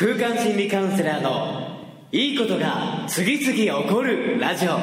[0.00, 1.76] 空間心理カウンセラーの
[2.12, 4.78] いいことが次々起こるラジオ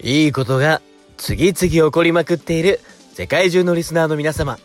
[0.00, 0.80] いいことが
[1.16, 2.78] 次々起こりまくっている
[3.14, 4.60] 世界中のリスナーの皆様。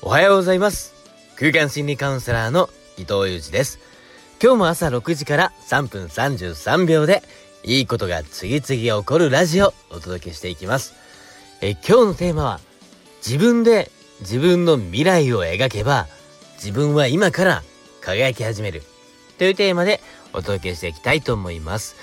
[0.00, 0.94] おはようございます。
[1.34, 3.80] 空間心理カウンセラーの伊藤裕二です。
[4.40, 7.24] 今日も朝6時から3分33秒で
[7.64, 10.94] いいことが次々起こるラジオをお届けしていきます。
[11.62, 12.60] え今日のテーマは
[13.26, 16.06] 自分で自分の未来を描けば
[16.56, 17.62] 自分は今から
[18.02, 18.82] 輝き始める
[19.38, 20.02] というテーマで
[20.34, 21.96] お届けしていきたいと思います。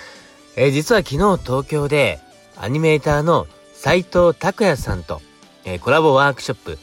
[0.55, 2.19] えー実は昨日東京で
[2.57, 5.21] アニメーターの斉藤拓也さんと、
[5.63, 6.79] えーコラボワークショップ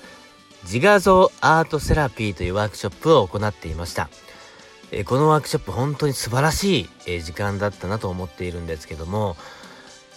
[0.62, 4.08] 自画像アートセラピーというワークショップを行っていました。
[4.92, 9.36] えーこのワークショップ本当に素晴らしい、え時間だったなと思っているんですけども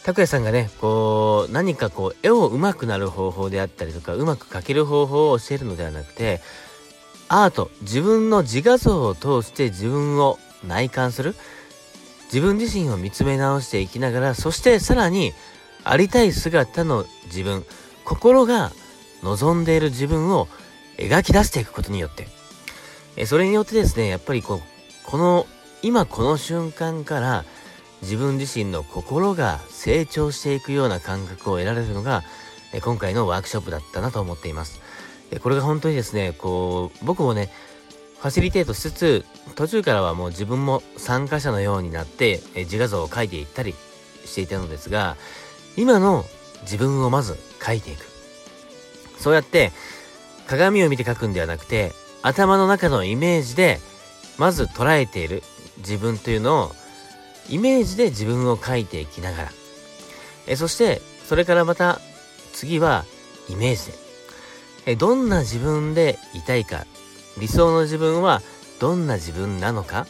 [0.04, 6.42] 拓也さんがねこう何かこう絵を上手くなる方法であったりとかうまく描ける方法を教えるのではなくて
[7.34, 11.34] アート自分の自画像を通して自分を内観する。
[12.26, 15.34] 自分自身を見つめ直していきながらそしてさらに
[15.84, 17.66] ありたい姿の自分。
[18.04, 18.72] 心が
[19.24, 20.48] 望んでいる自分を
[20.98, 22.28] 描き出していくことによって。
[23.16, 24.62] えそれによってですねやっぱりこう
[25.06, 25.48] この
[25.82, 27.46] 今この瞬間から
[28.02, 32.24] 自分自身の心が成長していくような感覚を得られるのが
[32.74, 34.82] え今回のワークショップだったなと思っています。
[35.32, 37.50] えこれが本当にですねこう僕もね
[38.20, 43.74] ファシリテートしつつ途中からはもう自分も参加者のようになってえ自画像を描いていったり
[44.26, 45.18] していたのですが
[45.78, 46.26] 今の
[46.62, 48.06] 自分をまず描いていく。
[49.20, 49.72] そうやって
[50.48, 51.92] 鏡を見て描くんではなくて
[52.24, 53.80] 頭の中のイメージで
[54.38, 55.44] まず捉えている
[55.78, 56.72] 自分というのを
[57.50, 59.52] イメージで自分を描いていきながら。
[60.48, 62.00] えそしてそれからまた
[62.54, 63.06] 次は
[63.50, 63.94] イメージで。
[64.88, 66.86] えどんな自分でいたいか。
[67.38, 68.42] 理想の自分は
[68.80, 70.08] どんな自分なのか。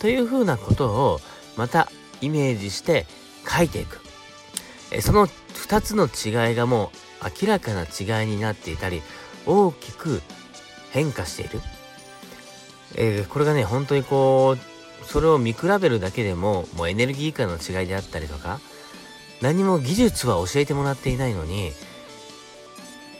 [0.00, 1.20] というふうなことを
[1.56, 1.90] また
[2.20, 3.06] イメージして
[3.46, 4.00] 書いていく。
[4.90, 7.10] えその2つの違いがもう
[7.42, 9.02] 明らかな違いになっていたり
[9.46, 10.22] 大きく
[10.90, 11.60] 変化している、
[12.96, 14.79] えーこれがね本当にこう
[15.10, 18.60] それを見比べるだけでももうエネルギー感の違いであったりとか
[19.42, 21.72] 何も技術は教えてもらっていないのに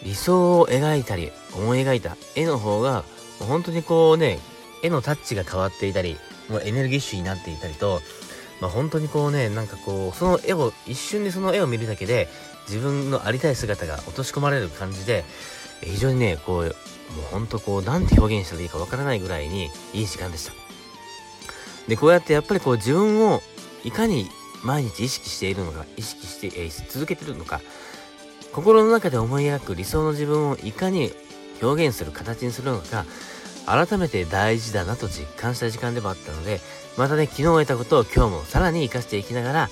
[0.05, 3.03] 理想を描いたり思い描いた絵の方が
[3.41, 4.39] 本当にこうね
[4.85, 6.17] 絵のタッチが変わっていたり
[6.49, 8.01] もうエネルギッシュになっていたりと
[8.61, 12.29] まあ本当にこうねなんかこうその絵を一瞬でその絵を見るだけで
[12.69, 15.25] 自分のありたい姿が落とし込まれる感じで
[15.83, 16.71] 非常にねこうもう
[17.33, 20.70] 本当こうなんて表現したらいいかわからないぐらいにいい時間でした。
[21.91, 23.43] でこうやってやっぱりこう自分を
[23.83, 24.29] いかに
[24.63, 27.61] 毎日意識しているのか意識して、えー続けてるのか
[28.53, 31.11] 心の中で思い描く理想の自分をいかに
[31.61, 33.05] 表現する形にするのか
[33.67, 36.61] 改めて大事だなと実感した時間でもあったので
[36.97, 39.69] またね昨日得たことを今日もさらに活かしていきながら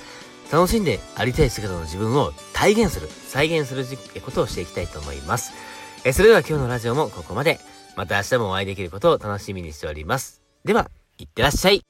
[0.51, 3.85] 楽しんでありたい姿の自分を体現する再現する
[4.23, 5.53] ことをしていきたいと思います。
[6.05, 7.61] えそれでは今日のラジオもここまで。
[7.97, 10.41] また明日もお会いできることを楽しみにしております。
[10.65, 11.83] ではいってらっしゃい。